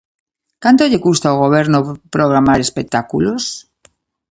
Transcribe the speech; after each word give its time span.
Canto 0.63 0.89
lle 0.89 1.03
custa 1.07 1.25
ao 1.29 1.41
goberno 1.45 1.79
programar 2.15 2.59
espectáculos? 2.61 3.43